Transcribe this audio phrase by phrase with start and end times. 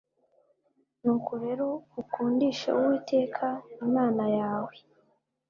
[1.03, 1.65] Nuko rero
[2.01, 3.45] ukundishe Uwiteka
[3.85, 4.75] Imana yawe